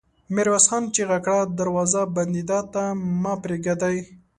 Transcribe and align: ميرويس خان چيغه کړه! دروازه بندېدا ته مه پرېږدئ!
ميرويس 0.33 0.65
خان 0.69 0.83
چيغه 0.93 1.17
کړه! 1.25 1.39
دروازه 1.59 2.01
بندېدا 2.15 2.59
ته 2.73 2.83
مه 3.21 3.33
پرېږدئ! 3.43 3.97